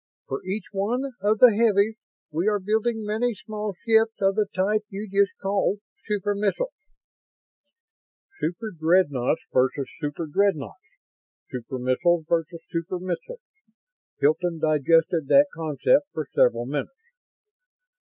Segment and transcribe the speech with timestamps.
[0.27, 1.95] For each one of the heavies,
[2.31, 5.77] we are building many small ships of the type you just called
[6.07, 6.73] 'super missiles'."
[8.41, 10.97] "Superdreadnoughts versus superdreadnoughts,
[11.51, 13.43] super missiles versus super missiles."
[14.19, 17.13] Hilton digested that concept for several minutes.